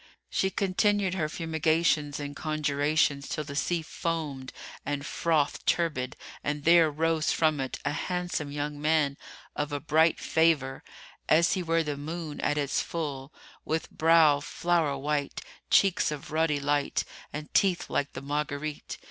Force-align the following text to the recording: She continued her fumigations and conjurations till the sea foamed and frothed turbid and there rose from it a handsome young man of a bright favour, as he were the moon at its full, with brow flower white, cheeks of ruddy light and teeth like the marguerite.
She 0.31 0.49
continued 0.49 1.13
her 1.13 1.29
fumigations 1.29 2.19
and 2.19 2.35
conjurations 2.35 3.27
till 3.29 3.43
the 3.43 3.55
sea 3.55 3.83
foamed 3.83 4.51
and 4.83 5.05
frothed 5.05 5.67
turbid 5.67 6.15
and 6.43 6.63
there 6.63 6.89
rose 6.89 7.31
from 7.31 7.59
it 7.59 7.77
a 7.85 7.91
handsome 7.91 8.51
young 8.51 8.81
man 8.81 9.15
of 9.55 9.71
a 9.71 9.79
bright 9.79 10.19
favour, 10.19 10.83
as 11.29 11.53
he 11.53 11.61
were 11.61 11.83
the 11.83 11.97
moon 11.97 12.39
at 12.41 12.57
its 12.57 12.81
full, 12.81 13.31
with 13.63 13.91
brow 13.91 14.39
flower 14.39 14.97
white, 14.97 15.41
cheeks 15.69 16.09
of 16.09 16.31
ruddy 16.31 16.59
light 16.59 17.03
and 17.31 17.53
teeth 17.53 17.87
like 17.87 18.13
the 18.13 18.23
marguerite. 18.23 18.97